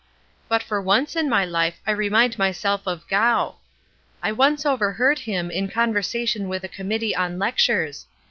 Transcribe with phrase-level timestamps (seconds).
[0.49, 3.57] But for once in my life I remind myself of Gough.
[4.23, 8.07] I once overheard him in conversation with a committee on lectures.